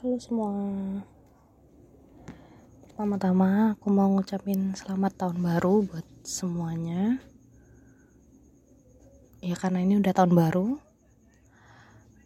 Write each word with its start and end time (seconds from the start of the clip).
Halo 0.00 0.16
semua. 0.16 0.56
Pertama-tama 2.88 3.76
aku 3.76 3.92
mau 3.92 4.08
ngucapin 4.16 4.72
selamat 4.72 5.20
tahun 5.20 5.44
baru 5.44 5.84
buat 5.84 6.08
semuanya. 6.24 7.20
Ya 9.44 9.52
karena 9.60 9.84
ini 9.84 10.00
udah 10.00 10.16
tahun 10.16 10.32
baru 10.32 10.91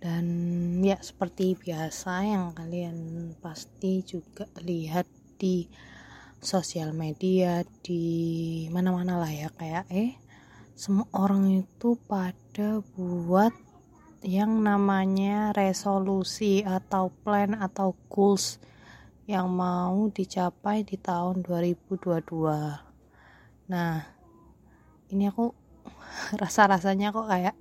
Dan 0.07 0.27
ya 0.87 1.03
seperti 1.03 1.59
biasa 1.59 2.23
yang 2.23 2.55
kalian 2.55 3.35
pasti 3.43 4.07
juga 4.07 4.47
lihat 4.63 5.11
di 5.35 5.67
sosial 6.39 6.95
media 6.95 7.67
Di 7.83 8.71
mana-mana 8.71 9.19
lah 9.19 9.33
ya 9.35 9.51
kayak 9.51 9.91
eh 9.91 10.15
Semua 10.79 11.11
orang 11.11 11.67
itu 11.67 11.99
pada 12.07 12.79
buat 12.95 13.51
yang 14.23 14.63
namanya 14.63 15.51
resolusi 15.51 16.63
atau 16.63 17.11
plan 17.27 17.59
atau 17.59 17.99
goals 18.07 18.63
yang 19.27 19.51
mau 19.51 20.07
dicapai 20.07 20.87
di 20.87 20.95
tahun 20.99 21.43
2022. 21.43 22.31
Nah, 23.71 23.95
ini 25.11 25.25
aku 25.27 25.51
rasa-rasanya 26.43 27.11
kok 27.11 27.27
kayak 27.27 27.59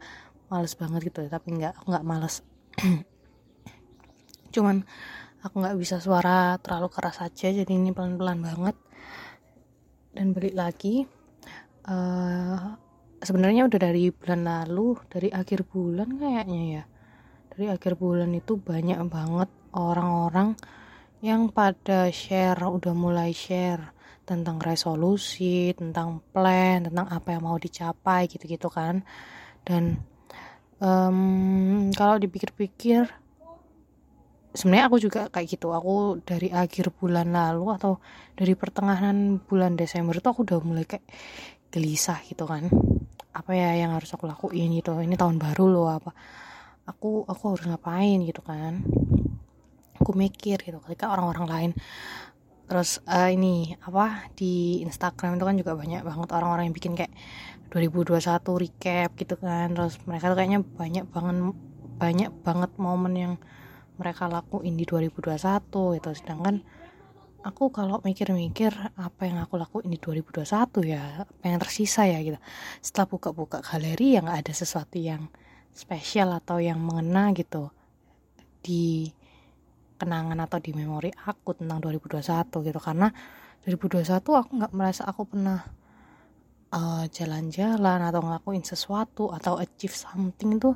males 0.51 0.73
banget 0.77 1.01
gitu 1.11 1.25
ya, 1.25 1.29
tapi 1.29 1.57
nggak 1.57 1.87
nggak 1.87 2.03
males. 2.05 2.41
Cuman 4.53 4.85
aku 5.41 5.55
nggak 5.61 5.77
bisa 5.77 5.97
suara 6.01 6.57
terlalu 6.61 6.87
keras 6.91 7.21
aja, 7.21 7.47
jadi 7.51 7.71
ini 7.71 7.91
pelan-pelan 7.91 8.39
banget. 8.41 8.75
Dan 10.15 10.31
balik 10.31 10.55
lagi, 10.55 11.03
eh 11.85 12.59
sebenarnya 13.25 13.65
udah 13.65 13.79
dari 13.81 14.13
bulan 14.13 14.41
lalu 14.45 15.01
dari 15.09 15.33
akhir 15.33 15.65
bulan 15.65 16.19
kayaknya 16.21 16.61
ya 16.79 16.83
dari 17.55 17.65
akhir 17.71 17.97
bulan 17.97 18.29
itu 18.35 18.59
banyak 18.59 18.99
banget 19.07 19.49
orang-orang 19.73 20.53
yang 21.25 21.49
pada 21.49 22.13
share 22.13 22.59
udah 22.59 22.93
mulai 22.93 23.33
share 23.33 23.95
tentang 24.27 24.61
resolusi 24.61 25.73
tentang 25.73 26.21
plan 26.29 26.85
tentang 26.85 27.07
apa 27.09 27.33
yang 27.33 27.43
mau 27.49 27.57
dicapai 27.57 28.29
gitu-gitu 28.29 28.69
kan 28.69 29.01
dan 29.65 29.97
um, 30.81 31.91
kalau 31.95 32.15
dipikir-pikir 32.19 33.07
sebenarnya 34.55 34.85
aku 34.87 34.97
juga 35.03 35.27
kayak 35.27 35.47
gitu. 35.59 35.75
Aku 35.75 36.23
dari 36.23 36.49
akhir 36.49 36.95
bulan 36.95 37.35
lalu 37.35 37.75
atau 37.75 37.99
dari 38.33 38.55
pertengahan 38.55 39.37
bulan 39.43 39.75
Desember 39.75 40.15
itu 40.15 40.27
aku 40.27 40.47
udah 40.47 40.59
mulai 40.63 40.87
kayak 40.87 41.05
gelisah 41.69 42.23
gitu 42.25 42.47
kan. 42.47 42.71
Apa 43.35 43.51
ya 43.51 43.75
yang 43.75 43.91
harus 43.91 44.09
aku 44.15 44.25
lakuin 44.25 44.71
gitu? 44.79 44.95
Ini 44.95 45.19
tahun 45.19 45.37
baru 45.37 45.65
loh 45.67 45.87
apa? 45.91 46.15
Aku 46.87 47.27
aku 47.27 47.43
harus 47.51 47.67
ngapain 47.67 48.23
gitu 48.23 48.39
kan? 48.39 48.79
Aku 49.99 50.15
mikir 50.15 50.63
gitu. 50.63 50.79
Ketika 50.79 51.11
orang-orang 51.11 51.45
lain 51.45 51.71
terus 52.65 52.97
uh, 53.05 53.29
ini 53.29 53.77
apa 53.81 54.29
di 54.33 54.81
Instagram 54.81 55.37
itu 55.37 55.45
kan 55.45 55.55
juga 55.57 55.73
banyak 55.77 56.01
banget 56.01 56.29
orang-orang 56.33 56.69
yang 56.69 56.75
bikin 56.75 56.93
kayak 56.97 57.13
2021 57.69 58.17
recap 58.63 59.09
gitu 59.17 59.35
kan. 59.37 59.73
Terus 59.73 60.01
mereka 60.09 60.33
tuh 60.33 60.37
kayaknya 60.37 60.61
banyak 60.63 61.05
banget 61.09 61.37
banyak 61.95 62.31
banget 62.43 62.71
momen 62.75 63.13
yang 63.15 63.33
mereka 63.95 64.27
lakuin 64.27 64.75
di 64.75 64.83
2021 64.83 65.99
itu 65.99 66.09
sedangkan 66.19 66.59
aku 67.45 67.69
kalau 67.69 68.01
mikir-mikir 68.03 68.73
apa 68.97 69.21
yang 69.29 69.37
aku 69.39 69.55
lakuin 69.55 69.87
di 69.87 70.01
2021 70.01 70.49
ya 70.89 71.23
apa 71.23 71.43
yang 71.45 71.61
tersisa 71.61 72.03
ya 72.09 72.19
gitu. 72.19 72.39
Setelah 72.81 73.07
buka-buka 73.07 73.61
galeri 73.61 74.17
yang 74.17 74.27
ada 74.27 74.51
sesuatu 74.51 74.97
yang 74.97 75.29
spesial 75.75 76.33
atau 76.33 76.57
yang 76.57 76.81
mengena 76.81 77.35
gitu 77.37 77.69
di 78.65 79.13
kenangan 79.95 80.37
atau 80.43 80.59
di 80.59 80.71
memori 80.75 81.11
aku 81.11 81.57
tentang 81.57 81.79
2021 81.83 82.67
gitu. 82.67 82.79
Karena 82.79 83.07
2021 83.65 84.21
aku 84.21 84.51
nggak 84.61 84.73
merasa 84.75 85.03
aku 85.07 85.23
pernah 85.25 85.63
jalan 86.75 87.07
jalan-jalan 87.07 87.99
atau 88.03 88.19
ngelakuin 88.19 88.63
sesuatu 88.67 89.31
atau 89.31 89.55
achieve 89.55 89.95
something 89.95 90.59
tuh 90.59 90.75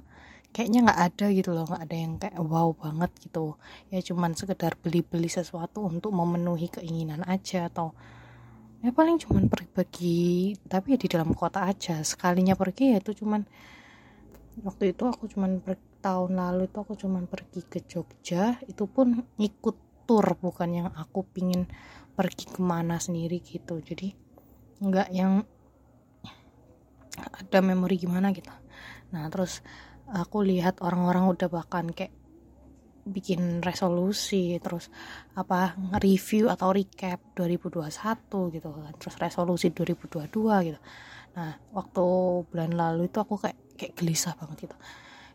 kayaknya 0.55 0.87
nggak 0.87 1.01
ada 1.11 1.25
gitu 1.35 1.51
loh. 1.51 1.67
Nggak 1.67 1.83
ada 1.83 1.95
yang 1.95 2.13
kayak 2.15 2.39
wow 2.39 2.71
banget 2.71 3.11
gitu. 3.19 3.59
Ya 3.91 3.99
cuman 3.99 4.31
sekedar 4.33 4.79
beli-beli 4.79 5.27
sesuatu 5.27 5.83
untuk 5.83 6.15
memenuhi 6.15 6.71
keinginan 6.71 7.27
aja 7.27 7.67
atau 7.67 7.91
ya 8.79 8.95
paling 8.95 9.19
cuman 9.19 9.51
pergi-pergi 9.51 10.55
tapi 10.71 10.95
ya 10.95 10.97
di 11.03 11.07
dalam 11.11 11.35
kota 11.35 11.67
aja. 11.67 11.99
Sekalinya 12.01 12.55
pergi 12.55 12.95
ya 12.95 13.03
itu 13.03 13.11
cuman 13.19 13.43
waktu 14.63 14.95
itu 14.95 15.03
aku 15.03 15.27
cuman 15.31 15.59
per, 15.63 15.75
tahun 15.99 16.39
lalu 16.39 16.71
itu 16.71 16.77
aku 16.79 16.95
cuman 16.95 17.27
pergi 17.27 17.61
ke 17.67 17.83
Jogja 17.83 18.57
itu 18.65 18.87
pun 18.87 19.19
ikut 19.35 20.07
tur 20.07 20.25
bukan 20.41 20.69
yang 20.73 20.89
aku 20.95 21.21
pingin 21.27 21.69
pergi 22.17 22.49
ke 22.49 22.59
mana 22.63 22.97
sendiri 22.97 23.39
gitu. 23.43 23.77
Jadi 23.79 24.11
nggak 24.79 25.09
yang 25.11 25.43
ada 27.19 27.59
memori 27.59 27.99
gimana 27.99 28.31
gitu. 28.31 28.49
Nah 29.11 29.27
terus 29.27 29.61
aku 30.09 30.41
lihat 30.41 30.81
orang-orang 30.81 31.29
udah 31.29 31.47
bahkan 31.51 31.91
kayak 31.91 32.15
bikin 33.09 33.63
resolusi 33.65 34.61
terus 34.61 34.93
apa 35.33 35.73
review 35.97 36.51
atau 36.51 36.69
recap 36.69 37.17
2021 37.33 37.89
gitu 38.53 38.67
kan 38.69 38.93
terus 38.97 39.15
resolusi 39.17 39.71
2022 39.73 40.67
gitu. 40.67 40.79
Nah 41.35 41.53
waktu 41.73 42.05
bulan 42.49 42.71
lalu 42.73 43.09
itu 43.09 43.17
aku 43.21 43.37
kayak 43.37 43.57
kayak 43.79 43.93
gelisah 43.95 44.35
banget 44.35 44.69
gitu 44.69 44.77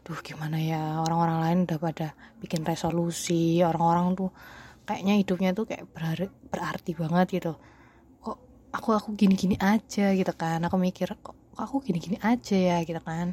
duh 0.04 0.20
gimana 0.20 0.60
ya? 0.60 1.00
Orang-orang 1.00 1.38
lain 1.40 1.58
udah 1.64 1.78
pada 1.80 2.08
bikin 2.38 2.60
resolusi. 2.62 3.64
Orang-orang 3.64 4.12
tuh 4.12 4.30
kayaknya 4.84 5.16
hidupnya 5.16 5.50
tuh 5.56 5.64
kayak 5.64 5.88
berarti, 5.90 6.28
berarti 6.52 6.90
banget 6.92 7.26
gitu. 7.40 7.52
Kok 8.20 8.36
aku 8.76 8.88
aku 8.92 9.08
gini-gini 9.16 9.56
aja 9.56 10.12
gitu 10.12 10.32
kan? 10.36 10.60
Aku 10.68 10.76
mikir 10.76 11.08
kok 11.24 11.36
aku 11.56 11.80
gini-gini 11.80 12.20
aja 12.20 12.54
ya? 12.54 12.76
gitu 12.84 13.00
kan? 13.00 13.32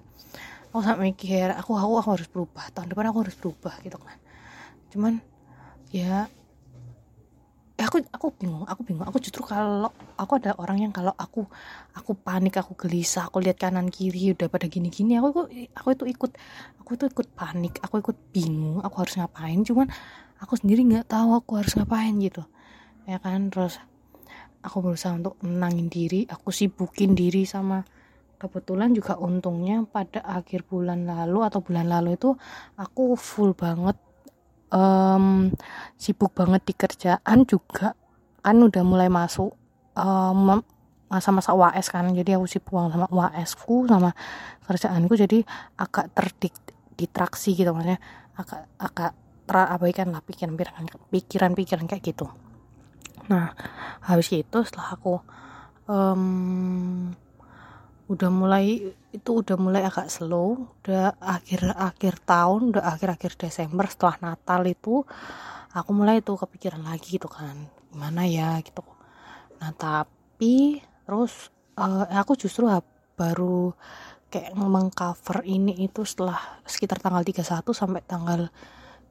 Aku 0.72 0.80
sampai 0.80 1.12
mikir 1.12 1.52
aku 1.52 1.76
aku 1.76 1.94
aku 2.00 2.10
harus 2.16 2.28
berubah. 2.32 2.72
Tahun 2.72 2.88
depan 2.88 3.12
aku 3.12 3.20
harus 3.28 3.36
berubah 3.36 3.76
gitu 3.84 4.00
kan? 4.00 4.18
Cuman 4.96 5.14
ya 5.92 6.32
eh, 7.82 7.86
aku 7.90 7.98
aku 8.14 8.28
bingung 8.38 8.64
aku 8.70 8.82
bingung. 8.86 9.06
Aku 9.10 9.18
justru 9.18 9.42
kalau 9.42 9.90
aku 10.14 10.38
ada 10.38 10.54
orang 10.62 10.86
yang 10.86 10.94
kalau 10.94 11.10
aku 11.18 11.50
aku 11.98 12.14
panik 12.14 12.62
aku 12.62 12.78
gelisah 12.78 13.26
aku 13.26 13.42
lihat 13.42 13.58
kanan 13.58 13.90
kiri 13.90 14.38
udah 14.38 14.48
pada 14.54 14.70
gini 14.70 14.94
gini 14.94 15.18
aku 15.18 15.50
aku, 15.74 15.88
itu 15.98 16.06
ikut 16.14 16.32
aku 16.78 16.90
itu 16.94 17.06
ikut 17.10 17.28
panik 17.34 17.82
aku 17.82 17.98
ikut 18.06 18.18
bingung 18.30 18.86
aku 18.86 18.96
harus 19.02 19.18
ngapain 19.18 19.66
cuman 19.66 19.90
aku 20.38 20.54
sendiri 20.62 20.86
nggak 20.86 21.10
tahu 21.10 21.34
aku 21.34 21.52
harus 21.58 21.74
ngapain 21.74 22.14
gitu 22.22 22.46
ya 23.10 23.18
kan? 23.18 23.50
Terus 23.50 23.82
aku 24.62 24.78
berusaha 24.86 25.18
untuk 25.18 25.42
menangin 25.42 25.90
diri 25.90 26.30
aku 26.30 26.54
sibukin 26.54 27.18
diri 27.18 27.50
sama 27.50 27.82
kebetulan 28.38 28.94
juga 28.94 29.18
untungnya 29.18 29.86
pada 29.90 30.22
akhir 30.22 30.66
bulan 30.70 31.06
lalu 31.06 31.46
atau 31.46 31.62
bulan 31.62 31.90
lalu 31.90 32.18
itu 32.18 32.34
aku 32.78 33.14
full 33.18 33.54
banget 33.54 33.98
um, 34.72 35.52
sibuk 36.00 36.34
banget 36.34 36.62
di 36.66 36.74
kerjaan 36.74 37.46
juga. 37.46 37.94
Kan 38.42 38.58
udah 38.58 38.82
mulai 38.82 39.12
masuk 39.12 39.54
um, 39.94 40.64
masa-masa 41.12 41.54
UAS 41.54 41.92
kan. 41.92 42.08
Jadi 42.10 42.34
aku 42.34 42.48
sibuk 42.48 42.74
banget 42.74 42.98
sama 42.98 43.08
UAS-ku 43.12 43.86
sama 43.86 44.12
kerjaanku. 44.66 45.14
Jadi 45.20 45.44
agak 45.78 46.16
terdistraksi 46.16 47.54
gitu 47.54 47.76
maksudnya. 47.76 48.00
Agak 48.40 48.72
agak 48.80 49.12
terabaikan 49.46 50.16
lah 50.16 50.24
pikiran-pikiran 50.24 50.88
pikiran-pikiran 51.12 51.86
kayak 51.86 52.04
gitu. 52.08 52.32
Nah 53.28 53.52
habis 54.08 54.32
itu 54.32 54.58
setelah 54.64 54.96
aku 54.96 55.20
um, 55.92 57.12
udah 58.12 58.28
mulai 58.28 58.92
itu 59.16 59.32
udah 59.32 59.56
mulai 59.56 59.88
agak 59.88 60.12
slow. 60.12 60.68
Udah 60.84 61.16
akhir-akhir 61.20 62.28
tahun 62.28 62.76
udah 62.76 62.84
akhir-akhir 62.96 63.40
Desember 63.40 63.88
setelah 63.88 64.18
Natal 64.20 64.62
itu 64.68 65.08
aku 65.72 65.90
mulai 65.96 66.20
tuh 66.20 66.36
kepikiran 66.36 66.84
lagi 66.84 67.16
gitu 67.16 67.32
kan. 67.32 67.56
Gimana 67.92 68.28
ya 68.28 68.60
gitu. 68.60 68.84
Nah 69.64 69.72
tapi 69.80 70.84
terus 71.08 71.48
uh, 71.80 72.06
aku 72.12 72.36
justru 72.36 72.68
baru 73.16 73.72
kayak 74.32 74.56
mengcover 74.56 75.44
ini 75.44 75.76
itu 75.84 76.08
setelah 76.08 76.40
sekitar 76.64 77.04
tanggal 77.04 77.24
31 77.24 77.68
sampai 77.76 78.02
tanggal 78.08 78.48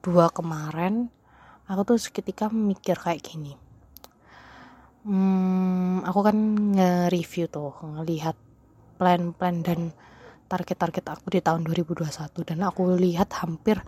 2 0.01 0.37
kemarin 0.37 1.13
aku 1.69 1.95
tuh 1.95 1.99
seketika 2.01 2.49
mikir 2.49 2.97
kayak 2.97 3.21
gini. 3.21 3.53
Hmm, 5.01 6.05
aku 6.05 6.21
kan 6.21 6.37
nge-review 6.77 7.49
tuh 7.49 7.73
ngelihat 7.81 8.37
plan-plan 9.01 9.65
dan 9.65 9.97
target-target 10.51 11.07
aku 11.07 11.27
di 11.33 11.41
tahun 11.41 11.63
2021 11.63 12.11
dan 12.43 12.59
aku 12.67 12.93
lihat 12.99 13.31
hampir 13.39 13.79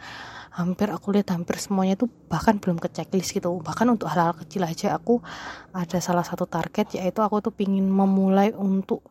hampir 0.54 0.88
aku 0.94 1.10
lihat 1.10 1.34
hampir 1.34 1.58
semuanya 1.58 1.98
itu 1.98 2.06
bahkan 2.30 2.62
belum 2.62 2.78
ke 2.78 2.86
checklist 2.92 3.34
gitu. 3.34 3.58
Bahkan 3.58 3.86
untuk 3.90 4.06
hal-hal 4.06 4.32
kecil 4.38 4.62
aja 4.62 4.94
aku 4.94 5.18
ada 5.74 5.98
salah 5.98 6.22
satu 6.22 6.46
target 6.46 7.02
yaitu 7.02 7.18
aku 7.18 7.42
tuh 7.42 7.50
pingin 7.50 7.90
memulai 7.90 8.54
untuk 8.54 9.02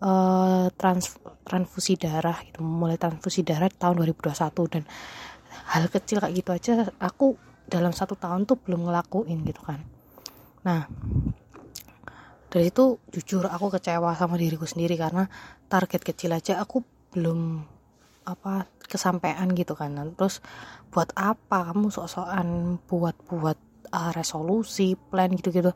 uh, 0.00 0.72
trans 0.72 1.20
transfusi 1.44 2.00
darah 2.00 2.40
gitu. 2.48 2.64
Memulai 2.64 2.96
transfusi 2.96 3.44
darah 3.44 3.68
tahun 3.68 4.00
2021 4.08 4.72
dan 4.72 4.82
hal 5.76 5.84
kecil 5.92 6.24
kayak 6.24 6.34
gitu 6.38 6.50
aja 6.56 6.72
aku 6.96 7.36
dalam 7.68 7.92
satu 7.92 8.16
tahun 8.16 8.48
tuh 8.48 8.56
belum 8.56 8.88
ngelakuin 8.88 9.44
gitu 9.44 9.60
kan. 9.60 9.84
Nah 10.64 10.88
dari 12.50 12.74
itu 12.74 12.98
jujur 13.14 13.46
aku 13.46 13.70
kecewa 13.70 14.12
sama 14.18 14.34
diriku 14.34 14.66
sendiri 14.66 14.98
karena 14.98 15.30
target 15.70 16.02
kecil 16.02 16.34
aja 16.34 16.58
aku 16.58 16.82
belum 17.14 17.62
apa 18.26 18.66
kesampaian 18.90 19.46
gitu 19.54 19.78
kan. 19.78 19.94
Terus 20.18 20.42
buat 20.90 21.14
apa 21.14 21.70
kamu 21.70 21.94
sok-sokan 21.94 22.78
buat-buat 22.90 23.58
uh, 23.94 24.10
resolusi 24.14 24.98
plan 24.98 25.30
gitu-gitu 25.30 25.70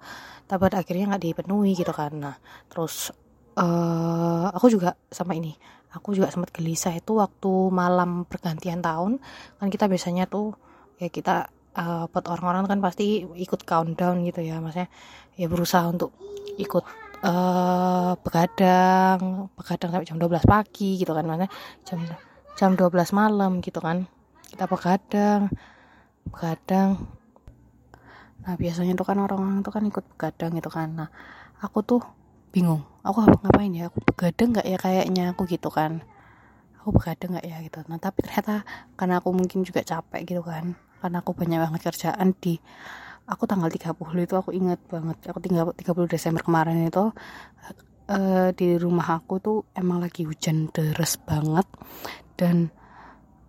tapi 0.45 0.69
akhirnya 0.75 1.15
nggak 1.15 1.25
dipenuhi 1.25 1.79
gitu 1.79 1.95
kan. 1.95 2.13
Nah 2.19 2.37
terus 2.67 3.15
uh, 3.55 4.51
aku 4.51 4.67
juga 4.75 4.99
sama 5.09 5.39
ini 5.39 5.55
aku 5.95 6.11
juga 6.19 6.27
sempat 6.35 6.51
gelisah 6.51 6.91
itu 6.99 7.23
waktu 7.23 7.71
malam 7.71 8.27
pergantian 8.27 8.83
tahun. 8.83 9.23
Kan 9.63 9.69
kita 9.71 9.87
biasanya 9.87 10.27
tuh 10.27 10.59
ya 10.99 11.07
kita 11.07 11.55
uh, 11.75 12.05
buat 12.11 12.25
orang-orang 12.31 12.65
kan 12.71 12.79
pasti 12.81 13.27
ikut 13.27 13.67
countdown 13.67 14.23
gitu 14.27 14.41
ya. 14.41 14.63
Maksudnya 14.63 14.89
ya 15.35 15.47
berusaha 15.51 15.85
untuk 15.91 16.15
ikut 16.59 16.85
uh, 17.27 18.15
begadang 18.23 19.51
begadang 19.59 19.91
sampai 19.91 20.09
jam 20.09 20.19
12 20.19 20.47
pagi 20.47 20.91
gitu 20.99 21.13
kan. 21.13 21.25
Maksudnya 21.27 21.51
jam 21.87 21.99
jam 22.55 22.71
12 22.79 22.95
malam 23.15 23.59
gitu 23.61 23.79
kan. 23.83 24.07
Kita 24.47 24.71
begadang 24.71 25.51
begadang. 26.31 26.91
Nah 28.45 28.55
biasanya 28.61 28.93
tuh 28.97 29.07
kan 29.09 29.19
orang-orang 29.21 29.61
tuh 29.65 29.73
kan 29.75 29.85
ikut 29.85 30.05
begadang 30.17 30.53
gitu 30.57 30.71
kan. 30.71 30.89
Nah 30.95 31.09
aku 31.61 31.83
tuh 31.83 32.03
bingung. 32.55 32.87
Aku 33.05 33.21
apa 33.21 33.37
ngapain 33.45 33.75
ya? 33.75 33.91
Aku 33.93 34.01
begadang 34.01 34.55
nggak 34.57 34.67
ya 34.67 34.79
kayaknya? 34.79 35.25
Aku 35.35 35.45
gitu 35.51 35.69
kan. 35.69 36.01
Aku 36.81 36.95
begadang 36.95 37.37
nggak 37.37 37.47
ya 37.47 37.57
gitu. 37.67 37.83
Nah 37.91 37.99
tapi 37.99 38.25
ternyata 38.25 38.65
karena 38.97 39.21
aku 39.21 39.35
mungkin 39.35 39.67
juga 39.67 39.83
capek 39.83 40.23
gitu 40.25 40.45
kan 40.45 40.79
karena 41.05 41.21
aku 41.21 41.37
banyak 41.37 41.61
banget 41.61 41.81
kerjaan 41.85 42.33
di 42.41 42.57
aku 43.29 43.45
tanggal 43.45 43.69
30 43.69 43.93
itu 44.25 44.35
aku 44.41 44.57
ingat 44.57 44.81
banget 44.89 45.21
aku 45.29 45.39
tinggal 45.45 45.77
30 45.77 46.09
Desember 46.09 46.41
kemarin 46.41 46.89
itu 46.89 47.13
uh, 48.09 48.49
di 48.53 48.77
rumah 48.77 49.21
aku 49.21 49.35
tuh 49.41 49.59
emang 49.77 50.03
lagi 50.03 50.27
hujan 50.27 50.69
deras 50.73 51.17
banget. 51.21 51.67
Dan 52.35 52.69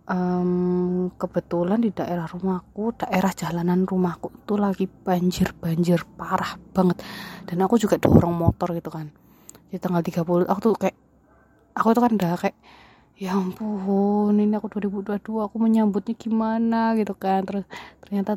um, 0.06 1.10
kebetulan 1.18 1.82
di 1.82 1.90
daerah 1.90 2.30
rumahku 2.30 2.94
daerah 2.96 3.32
jalanan 3.34 3.82
rumahku 3.84 4.30
itu 4.30 4.54
lagi 4.54 4.86
banjir 4.86 5.52
banjir 5.56 6.06
parah 6.16 6.56
banget. 6.72 7.02
Dan 7.44 7.62
aku 7.64 7.76
juga 7.80 8.00
dorong 8.00 8.36
motor 8.36 8.72
gitu 8.76 8.88
kan. 8.88 9.10
Di 9.68 9.76
tanggal 9.82 10.00
30 10.00 10.46
aku 10.46 10.60
tuh 10.62 10.72
kayak 10.78 10.96
aku 11.76 11.88
tuh 11.92 12.02
kan 12.02 12.12
udah 12.16 12.30
kayak 12.38 12.56
ya 13.16 13.32
ampun 13.32 14.36
ini 14.36 14.52
aku 14.60 14.68
2022 14.76 15.40
aku 15.40 15.56
menyambutnya 15.56 16.14
gimana 16.16 16.92
gitu 17.00 17.16
kan. 17.16 17.42
Terus 17.48 17.64
ternyata 18.04 18.36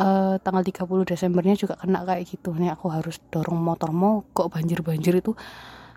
uh, 0.00 0.40
tanggal 0.40 0.64
30 0.64 1.10
Desembernya 1.10 1.54
juga 1.54 1.76
kena 1.76 2.02
kayak 2.08 2.24
gitu. 2.28 2.56
Nih 2.56 2.72
aku 2.72 2.88
harus 2.88 3.20
dorong 3.28 3.60
motor 3.60 3.92
mogok 3.92 4.48
banjir-banjir 4.48 5.20
itu 5.20 5.36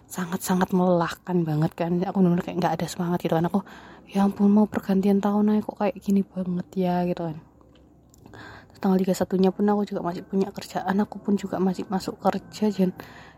sangat-sangat 0.08 0.76
melelahkan 0.76 1.44
banget 1.48 1.72
kan. 1.76 1.92
Aku 2.04 2.20
benar 2.20 2.44
kayak 2.44 2.58
nggak 2.60 2.74
ada 2.84 2.86
semangat 2.92 3.24
gitu 3.24 3.36
kan. 3.40 3.48
Aku 3.48 3.64
ya 4.08 4.24
ampun 4.28 4.52
mau 4.52 4.68
pergantian 4.68 5.20
tahun 5.24 5.56
aja 5.56 5.62
kok 5.64 5.78
kayak 5.80 5.96
gini 6.00 6.22
banget 6.24 6.68
ya 6.76 7.04
gitu 7.08 7.32
kan. 7.32 7.38
Terus 8.68 8.80
tanggal 8.84 9.00
31 9.00 9.44
nya 9.44 9.50
pun 9.56 9.64
aku 9.72 9.82
juga 9.88 10.02
masih 10.04 10.24
punya 10.28 10.52
kerjaan. 10.52 10.96
Aku 11.00 11.16
pun 11.24 11.40
juga 11.40 11.64
masih 11.64 11.88
masuk 11.88 12.20
kerja 12.20 12.68
dan 12.76 12.92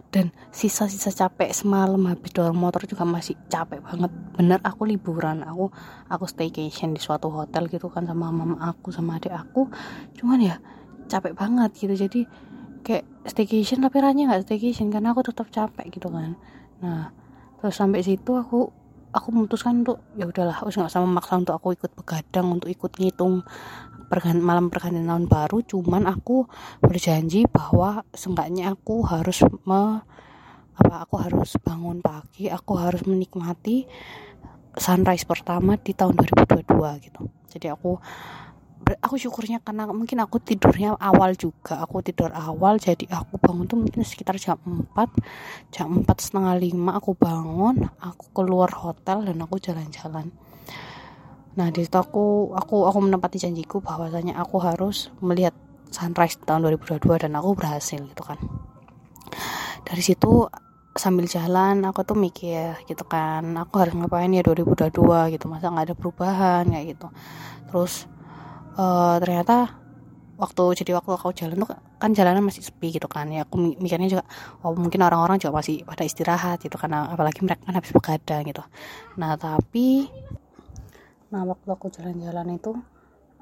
dan 0.10 0.34
sisa-sisa 0.50 1.14
capek 1.14 1.54
semalam 1.54 2.02
habis 2.10 2.34
dorong 2.34 2.58
motor 2.58 2.82
juga 2.90 3.06
masih 3.06 3.38
capek 3.46 3.78
banget. 3.86 4.10
Bener 4.34 4.58
aku 4.66 4.90
liburan. 4.90 5.46
Aku 5.46 5.70
aku 6.10 6.26
staycation 6.26 6.98
di 6.98 7.02
suatu 7.02 7.30
hotel 7.30 7.70
gitu 7.70 7.94
kan 7.94 8.10
sama 8.10 8.34
mama 8.34 8.58
aku 8.58 8.90
sama 8.90 9.22
adik 9.22 9.30
aku. 9.30 9.70
Cuman 10.18 10.42
ya 10.42 10.58
capek 11.06 11.38
banget 11.38 11.78
gitu. 11.78 11.94
Jadi 11.94 12.26
kayak 12.82 13.06
staycation 13.30 13.86
tapi 13.86 14.02
rasanya 14.02 14.34
nggak 14.34 14.50
staycation? 14.50 14.90
Karena 14.90 15.14
aku 15.14 15.22
tetap 15.22 15.54
capek 15.54 15.86
gitu 15.94 16.10
kan. 16.10 16.34
Nah 16.82 17.14
terus 17.62 17.78
sampai 17.78 18.02
situ 18.02 18.34
aku 18.34 18.74
aku 19.14 19.28
memutuskan 19.30 19.86
untuk 19.86 20.02
ya 20.18 20.26
udahlah 20.26 20.58
harus 20.58 20.74
nggak 20.74 20.90
sama 20.90 21.06
maksa 21.06 21.38
untuk 21.38 21.54
aku 21.54 21.78
ikut 21.78 21.92
begadang 21.94 22.50
untuk 22.50 22.70
ikut 22.70 22.98
ngitung 22.98 23.46
malam 24.42 24.74
pergantian 24.74 25.08
tahun 25.08 25.26
baru 25.30 25.62
cuman 25.64 26.10
aku 26.10 26.50
berjanji 26.82 27.46
bahwa 27.46 28.04
seenggaknya 28.12 28.74
aku 28.74 29.06
harus 29.06 29.46
me 29.64 30.02
apa 30.80 31.04
aku 31.04 31.16
harus 31.20 31.60
bangun 31.60 32.00
pagi 32.00 32.48
aku 32.48 32.80
harus 32.80 33.04
menikmati 33.04 33.84
sunrise 34.80 35.28
pertama 35.28 35.76
di 35.76 35.92
tahun 35.92 36.16
2022 36.16 37.06
gitu. 37.06 37.22
Jadi 37.52 37.68
aku 37.68 38.00
aku 38.80 39.16
syukurnya 39.20 39.62
karena 39.62 39.86
mungkin 39.92 40.18
aku 40.24 40.42
tidurnya 40.42 40.98
awal 40.98 41.36
juga 41.38 41.78
aku 41.84 42.02
tidur 42.02 42.32
awal 42.34 42.82
jadi 42.82 43.06
aku 43.12 43.38
bangun 43.38 43.70
tuh 43.70 43.78
mungkin 43.78 44.02
sekitar 44.02 44.40
jam 44.42 44.58
4 44.66 45.70
jam 45.70 46.02
4 46.02 46.10
setengah 46.10 46.58
lima 46.58 46.98
aku 46.98 47.14
bangun 47.14 47.86
aku 48.02 48.34
keluar 48.34 48.72
hotel 48.74 49.30
dan 49.30 49.38
aku 49.46 49.62
jalan-jalan 49.62 50.34
nah 51.58 51.74
di 51.74 51.82
situ 51.86 51.98
aku 51.98 52.54
aku 52.54 52.86
aku 52.86 52.98
menempati 53.02 53.42
janjiku 53.42 53.82
bahwasanya 53.82 54.38
aku 54.38 54.62
harus 54.62 55.10
melihat 55.20 55.54
sunrise 55.90 56.38
tahun 56.46 56.70
2022 56.78 57.26
dan 57.26 57.32
aku 57.38 57.58
berhasil 57.58 58.00
gitu 58.00 58.24
kan. 58.24 58.38
Dari 59.86 60.02
situ 60.06 60.46
sambil 60.94 61.26
jalan 61.30 61.86
aku 61.86 62.04
tuh 62.04 62.18
mikir 62.18 62.76
gitu 62.90 63.08
kan 63.08 63.56
aku 63.56 63.80
harus 63.80 63.94
ngapain 63.96 64.30
ya 64.34 64.44
2022 64.44 65.34
gitu 65.38 65.46
masa 65.48 65.72
nggak 65.72 65.86
ada 65.90 65.96
perubahan 65.98 66.64
kayak 66.70 66.86
gitu. 66.98 67.08
Terus 67.70 68.06
uh, 68.78 69.18
ternyata 69.18 69.80
waktu 70.40 70.64
jadi 70.84 70.96
waktu 70.96 71.12
aku 71.20 71.36
jalan 71.36 71.60
tuh 71.60 71.70
kan 72.00 72.16
jalanan 72.16 72.48
masih 72.48 72.64
sepi 72.64 72.96
gitu 72.96 73.12
kan 73.12 73.28
ya 73.28 73.44
aku 73.44 73.76
mikirnya 73.76 74.08
juga 74.08 74.24
oh 74.64 74.72
mungkin 74.72 75.04
orang-orang 75.04 75.36
juga 75.36 75.60
masih 75.60 75.84
pada 75.84 76.08
istirahat 76.08 76.64
gitu 76.64 76.80
karena 76.80 77.12
apalagi 77.12 77.44
mereka 77.44 77.68
kan 77.68 77.76
habis 77.76 77.92
begadang 77.92 78.48
gitu. 78.48 78.64
Nah 79.20 79.36
tapi 79.36 80.08
nah 81.30 81.46
waktu 81.46 81.70
aku 81.70 81.94
jalan-jalan 81.94 82.58
itu 82.58 82.74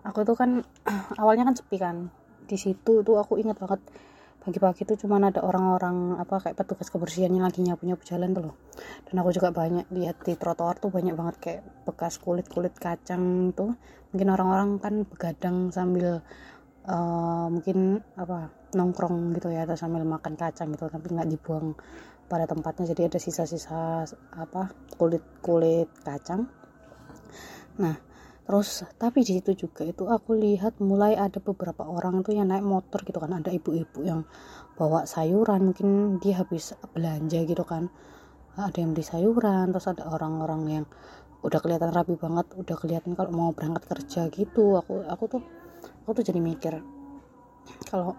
aku 0.08 0.24
tuh 0.24 0.36
kan 0.39 0.63
awalnya 1.22 1.44
kan 1.51 1.56
sepi 1.60 1.77
kan. 1.77 2.08
Di 2.48 2.56
situ 2.56 3.03
tuh 3.03 3.20
aku 3.20 3.36
ingat 3.36 3.60
banget 3.60 3.84
pagi-pagi 4.39 4.88
tuh 4.88 4.96
cuman 4.96 5.27
ada 5.27 5.44
orang-orang 5.44 6.15
apa 6.24 6.39
kayak 6.39 6.56
petugas 6.56 6.88
kebersihan 6.88 7.27
yang 7.36 7.44
lagi 7.44 7.60
nyapu-nyapu 7.60 8.08
jalan 8.08 8.32
tuh 8.32 8.44
loh. 8.51 8.56
Dan 9.03 9.20
aku 9.20 9.36
juga 9.36 9.51
banyak 9.51 9.91
lihat 9.91 10.24
di 10.24 10.39
trotoar 10.39 10.79
tuh 10.79 10.88
banyak 10.88 11.12
banget 11.12 11.36
kayak 11.44 11.62
bekas 11.84 12.15
kulit-kulit 12.24 12.72
kacang 12.79 13.51
tuh. 13.51 13.75
Mungkin 14.15 14.27
orang-orang 14.32 14.79
kan 14.79 15.03
begadang 15.03 15.75
sambil 15.75 16.24
uh, 16.88 17.48
mungkin 17.51 18.00
apa 18.15 18.48
nongkrong 18.72 19.36
gitu 19.36 19.51
ya 19.51 19.67
atau 19.67 19.75
sambil 19.75 20.08
makan 20.08 20.39
kacang 20.39 20.72
gitu 20.72 20.88
tapi 20.88 21.12
nggak 21.12 21.27
dibuang 21.27 21.75
pada 22.32 22.48
tempatnya. 22.48 22.88
Jadi 22.96 23.12
ada 23.12 23.20
sisa-sisa 23.20 24.08
apa 24.32 24.72
kulit-kulit 24.96 25.91
kacang 26.08 26.48
Nah, 27.77 27.96
terus 28.48 28.86
tapi 28.98 29.22
di 29.22 29.38
situ 29.38 29.53
juga 29.67 29.84
itu 29.84 30.07
aku 30.07 30.38
lihat 30.38 30.79
mulai 30.81 31.13
ada 31.17 31.38
beberapa 31.41 31.84
orang 31.86 32.24
tuh 32.25 32.38
yang 32.38 32.50
naik 32.50 32.65
motor 32.65 33.03
gitu 33.03 33.17
kan, 33.22 33.38
ada 33.38 33.50
ibu-ibu 33.53 34.00
yang 34.05 34.25
bawa 34.77 35.05
sayuran, 35.10 35.74
mungkin 35.74 36.17
dia 36.22 36.41
habis 36.41 36.74
belanja 36.93 37.39
gitu 37.46 37.63
kan. 37.65 37.89
Ada 38.57 38.81
yang 38.81 38.98
beli 38.98 39.05
sayuran, 39.05 39.69
terus 39.69 39.86
ada 39.86 40.10
orang-orang 40.10 40.62
yang 40.81 40.86
udah 41.46 41.60
kelihatan 41.62 41.93
rapi 41.93 42.17
banget, 42.17 42.50
udah 42.57 42.75
kelihatan 42.75 43.13
kalau 43.13 43.29
mau 43.29 43.50
berangkat 43.53 43.86
kerja 43.86 44.34
gitu. 44.34 44.81
Aku 44.81 45.05
aku 45.05 45.24
tuh 45.29 45.41
aku 46.07 46.24
tuh 46.24 46.25
jadi 46.25 46.39
mikir 46.41 46.79
kalau 47.91 48.15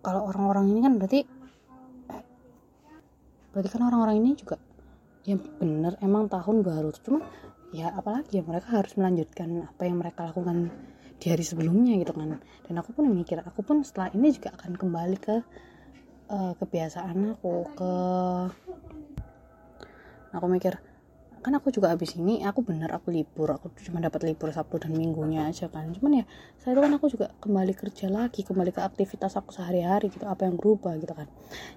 kalau 0.00 0.30
orang-orang 0.30 0.70
ini 0.70 0.80
kan 0.86 0.92
berarti 0.94 1.20
berarti 3.50 3.68
kan 3.72 3.82
orang-orang 3.82 4.16
ini 4.22 4.30
juga 4.38 4.56
yang 5.26 5.42
bener 5.58 5.98
emang 5.98 6.30
tahun 6.30 6.62
baru 6.62 6.94
cuma 7.02 7.26
ya 7.76 7.92
apalagi 7.92 8.40
ya 8.40 8.42
mereka 8.42 8.80
harus 8.80 8.96
melanjutkan 8.96 9.68
apa 9.68 9.82
yang 9.84 10.00
mereka 10.00 10.24
lakukan 10.24 10.72
di 11.20 11.26
hari 11.28 11.44
sebelumnya 11.44 11.92
gitu 12.00 12.16
kan. 12.16 12.40
Dan 12.40 12.74
aku 12.80 12.96
pun 12.96 13.12
mikir 13.12 13.44
aku 13.44 13.60
pun 13.60 13.84
setelah 13.84 14.08
ini 14.16 14.32
juga 14.32 14.56
akan 14.56 14.72
kembali 14.80 15.16
ke 15.20 15.36
uh, 16.32 16.52
kebiasaan 16.56 17.36
aku 17.36 17.52
ke 17.76 17.92
aku 20.32 20.46
mikir 20.52 20.76
kan 21.46 21.54
aku 21.54 21.70
juga 21.70 21.94
habis 21.94 22.18
ini 22.18 22.42
aku 22.42 22.66
bener 22.66 22.90
aku 22.90 23.14
libur 23.14 23.46
aku 23.54 23.70
cuma 23.78 24.02
dapat 24.02 24.26
libur 24.26 24.50
Sabtu 24.50 24.82
dan 24.82 24.98
Minggunya 24.98 25.46
aja 25.46 25.70
kan. 25.70 25.86
Cuman 25.94 26.18
ya 26.18 26.24
saya 26.58 26.74
itu 26.74 26.82
kan 26.82 26.92
aku 26.98 27.06
juga 27.06 27.26
kembali 27.38 27.70
kerja 27.70 28.10
lagi 28.10 28.42
kembali 28.42 28.74
ke 28.74 28.82
aktivitas 28.82 29.38
aku 29.38 29.54
sehari-hari 29.54 30.10
gitu 30.10 30.26
apa 30.26 30.42
yang 30.42 30.58
berubah 30.58 30.98
gitu 30.98 31.14
kan. 31.14 31.30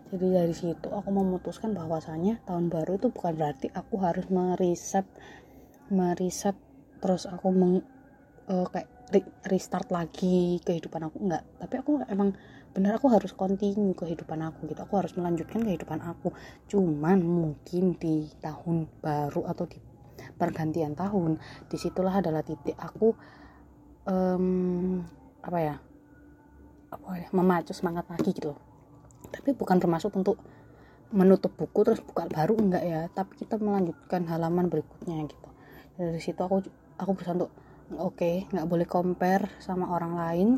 Jadi 0.10 0.26
dari 0.26 0.56
situ 0.58 0.90
aku 0.90 1.14
memutuskan 1.14 1.78
bahwasanya 1.78 2.42
tahun 2.50 2.74
baru 2.74 2.98
itu 2.98 3.14
bukan 3.14 3.38
berarti 3.38 3.70
aku 3.70 4.02
harus 4.02 4.26
meriset 4.34 5.06
meriset 5.92 6.56
terus 7.00 7.26
aku 7.26 7.48
meng, 7.54 7.82
uh, 8.50 8.68
kayak 8.70 8.90
restart 9.50 9.90
lagi 9.90 10.62
kehidupan 10.62 11.10
aku. 11.10 11.18
Enggak 11.26 11.44
tapi 11.58 11.82
aku 11.82 11.92
emang 12.06 12.38
benar 12.70 13.02
aku 13.02 13.10
harus 13.10 13.34
continue 13.34 13.98
kehidupan 13.98 14.40
aku 14.46 14.70
gitu. 14.70 14.80
Aku 14.86 15.02
harus 15.02 15.14
melanjutkan 15.18 15.66
kehidupan 15.66 16.00
aku. 16.06 16.30
Cuman 16.70 17.20
mungkin 17.26 17.98
di 17.98 18.30
tahun 18.38 18.86
baru 19.02 19.50
atau 19.50 19.66
di 19.66 19.82
pergantian 20.38 20.94
tahun 20.94 21.42
di 21.68 21.78
situlah 21.80 22.22
adalah 22.22 22.46
titik 22.46 22.78
aku 22.78 23.12
um, 24.08 25.02
apa 25.40 25.60
ya 25.60 25.76
apa 26.90 27.10
ya 27.18 27.28
memacu 27.34 27.74
semangat 27.74 28.06
lagi 28.08 28.30
gitu. 28.30 28.54
Tapi 29.30 29.54
bukan 29.58 29.78
termasuk 29.82 30.14
untuk 30.14 30.38
menutup 31.10 31.58
buku 31.58 31.82
terus 31.82 32.02
buka 32.06 32.30
baru 32.30 32.54
enggak 32.62 32.84
ya. 32.86 33.02
Tapi 33.10 33.42
kita 33.42 33.58
melanjutkan 33.58 34.30
halaman 34.30 34.70
berikutnya 34.70 35.26
gitu 35.26 35.49
dari 36.00 36.24
situ 36.24 36.40
aku 36.40 36.64
aku 36.96 37.12
bisa 37.20 37.36
untuk 37.36 37.52
oke 37.92 38.16
okay, 38.16 38.36
nggak 38.56 38.68
boleh 38.72 38.88
compare 38.88 39.52
sama 39.60 39.92
orang 39.92 40.14
lain. 40.16 40.50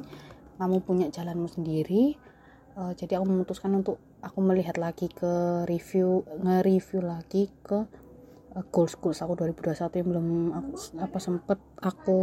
Kamu 0.62 0.86
punya 0.86 1.10
jalanmu 1.10 1.50
sendiri. 1.50 2.14
Uh, 2.78 2.94
jadi 2.94 3.18
aku 3.18 3.26
memutuskan 3.26 3.74
untuk 3.74 3.98
aku 4.22 4.40
melihat 4.46 4.78
lagi 4.78 5.10
ke 5.10 5.66
review 5.66 6.24
nge-review 6.46 7.02
lagi 7.02 7.50
ke 7.66 7.90
uh, 8.54 8.64
goals 8.70 8.96
goals 9.02 9.20
aku 9.26 9.34
2021 9.36 10.00
yang 10.00 10.08
belum 10.14 10.28
aku, 10.54 10.72
apa 11.02 11.18
sempet 11.18 11.60
aku 11.82 12.20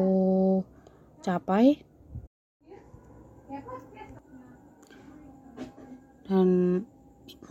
capai. 1.21 1.83
Dan 6.29 6.49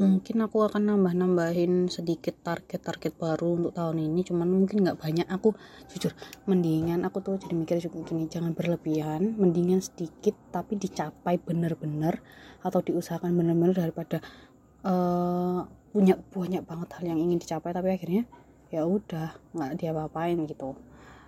mungkin 0.02 0.42
aku 0.42 0.66
akan 0.66 0.90
nambah-nambahin 0.90 1.92
sedikit 1.92 2.34
target-target 2.42 3.14
baru 3.20 3.60
untuk 3.60 3.74
tahun 3.78 4.02
ini 4.02 4.26
cuman 4.26 4.48
mungkin 4.48 4.88
nggak 4.88 4.98
banyak. 4.98 5.28
Aku 5.30 5.54
jujur 5.92 6.16
mendingan 6.50 7.06
aku 7.06 7.22
tuh 7.22 7.36
jadi 7.38 7.54
mikir 7.54 7.78
juga 7.84 8.02
gini 8.08 8.26
jangan 8.26 8.58
berlebihan 8.58 9.36
mendingan 9.38 9.84
sedikit 9.84 10.34
tapi 10.50 10.80
dicapai 10.80 11.38
bener-bener 11.38 12.24
atau 12.66 12.80
diusahakan 12.82 13.36
bener-bener 13.36 13.76
daripada 13.76 14.18
uh, 14.88 15.68
punya 15.94 16.18
banyak 16.32 16.64
banget 16.66 16.90
hal 16.98 17.04
yang 17.06 17.20
ingin 17.22 17.38
dicapai 17.38 17.76
tapi 17.76 17.94
akhirnya 17.94 18.24
ya 18.74 18.84
udah 18.88 19.36
nggak 19.54 19.72
dia 19.78 19.92
apain 19.94 20.40
gitu. 20.48 20.74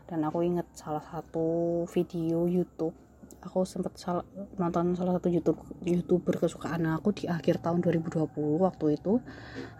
Dan 0.10 0.26
aku 0.26 0.42
inget 0.42 0.66
salah 0.74 1.06
satu 1.06 1.86
video 1.94 2.50
YouTube 2.50 3.09
aku 3.40 3.64
sempat 3.64 3.96
sal 3.96 4.28
nonton 4.60 4.98
salah 4.98 5.18
satu 5.18 5.32
YouTube 5.32 5.60
youtuber 5.86 6.36
kesukaan 6.36 6.86
aku 6.90 7.16
di 7.16 7.26
akhir 7.30 7.64
tahun 7.64 7.80
2020 7.86 8.26
waktu 8.60 8.86
itu. 9.00 9.22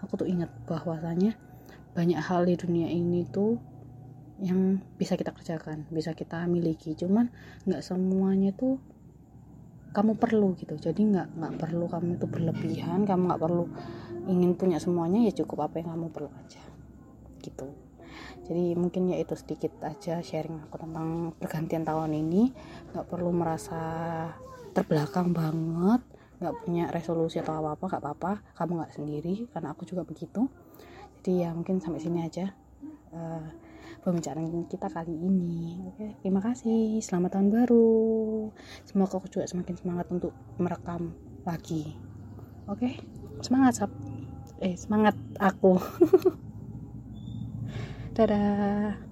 Aku 0.06 0.14
tuh 0.16 0.28
ingat 0.30 0.52
bahwasanya 0.70 1.36
banyak 1.98 2.20
hal 2.22 2.46
di 2.46 2.56
dunia 2.56 2.88
ini 2.88 3.26
tuh 3.28 3.60
yang 4.40 4.80
bisa 4.96 5.20
kita 5.20 5.36
kerjakan 5.36 5.90
bisa 5.92 6.16
kita 6.16 6.48
miliki. 6.48 6.96
Cuman 6.96 7.28
nggak 7.68 7.82
semuanya 7.84 8.56
tuh 8.56 8.80
kamu 9.92 10.16
perlu 10.16 10.56
gitu. 10.56 10.78
Jadi 10.78 11.02
nggak 11.10 11.28
nggak 11.36 11.54
perlu 11.58 11.86
kamu 11.90 12.10
itu 12.22 12.26
berlebihan 12.30 13.04
kamu 13.04 13.22
nggak 13.34 13.42
perlu 13.42 13.66
ingin 14.30 14.54
punya 14.54 14.78
semuanya 14.78 15.26
ya 15.26 15.34
cukup 15.44 15.68
apa 15.68 15.82
yang 15.82 15.98
kamu 15.98 16.08
perlu 16.14 16.30
aja. 16.32 16.62
Gitu 17.42 17.89
jadi 18.50 18.74
mungkin 18.74 19.14
ya 19.14 19.22
itu 19.22 19.38
sedikit 19.38 19.78
aja 19.86 20.26
sharing 20.26 20.66
aku 20.66 20.82
tentang 20.82 21.38
pergantian 21.38 21.86
tahun 21.86 22.18
ini. 22.18 22.50
Nggak 22.94 23.06
perlu 23.06 23.30
merasa 23.30 23.82
terbelakang 24.74 25.38
banget 25.38 26.02
nggak 26.40 26.56
punya 26.64 26.88
resolusi 26.88 27.36
atau 27.38 27.60
apa 27.60 27.78
apa 27.78 27.86
nggak 27.86 28.02
apa-apa. 28.02 28.34
Kamu 28.58 28.72
nggak 28.82 28.96
sendiri 28.98 29.46
karena 29.54 29.78
aku 29.78 29.86
juga 29.86 30.02
begitu. 30.02 30.50
Jadi 31.22 31.46
ya 31.46 31.54
mungkin 31.54 31.78
sampai 31.78 32.02
sini 32.02 32.26
aja 32.26 32.50
uh, 33.14 33.46
pembicaraan 34.02 34.66
kita 34.66 34.90
kali 34.90 35.14
ini. 35.14 35.78
Oke 35.94 36.18
terima 36.26 36.42
kasih. 36.42 36.98
Selamat 37.06 37.38
tahun 37.38 37.54
baru. 37.54 38.50
Semoga 38.88 39.22
aku 39.22 39.30
juga 39.30 39.46
semakin 39.46 39.76
semangat 39.78 40.08
untuk 40.10 40.34
merekam 40.58 41.14
lagi. 41.46 41.94
Oke 42.66 42.98
semangat 43.46 43.86
sab. 43.86 43.92
Eh 44.60 44.74
semangat 44.74 45.16
aku 45.38 45.78
Dadah. 48.20 49.09